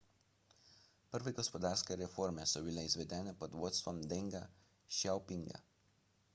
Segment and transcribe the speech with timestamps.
[1.15, 4.45] prve gospodarske reforme so bile izvedene pod vodstvom denga
[5.01, 5.65] šjaopinga